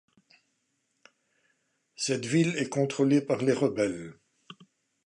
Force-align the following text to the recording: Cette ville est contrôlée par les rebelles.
Cette 1.95 2.25
ville 2.25 2.57
est 2.57 2.69
contrôlée 2.69 3.21
par 3.21 3.43
les 3.43 3.53
rebelles. 3.53 4.15